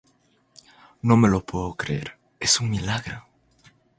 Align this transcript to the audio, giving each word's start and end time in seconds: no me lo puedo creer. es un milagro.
no 1.03 1.15
me 1.15 1.29
lo 1.29 1.45
puedo 1.45 1.75
creer. 1.75 2.17
es 2.39 2.59
un 2.59 2.71
milagro. 2.71 3.27